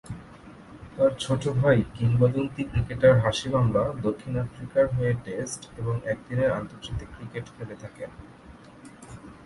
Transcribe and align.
তার 0.95 1.11
ছোট 1.19 1.43
ভাই 1.59 1.77
কিংবদন্তি 1.95 2.61
ক্রিকেটার 2.63 3.15
হাশিম 3.23 3.53
আমলা 3.55 3.83
দক্ষিণ 4.01 4.33
আফ্রিকার 4.37 4.85
হয়ে 4.95 5.13
টেস্ট 5.25 5.61
এবং 5.77 5.95
একদিনের 6.05 6.51
আন্তর্জাতিক 6.51 7.09
ক্রিকেট 7.15 7.45
খেলে 7.55 7.75
থাকেন। 7.75 8.09